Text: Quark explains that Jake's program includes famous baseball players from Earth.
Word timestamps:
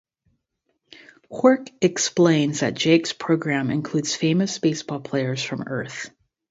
Quark 1.29 1.69
explains 1.79 2.61
that 2.61 2.73
Jake's 2.73 3.13
program 3.13 3.69
includes 3.69 4.15
famous 4.15 4.57
baseball 4.57 4.99
players 4.99 5.43
from 5.43 5.61
Earth. 5.67 6.09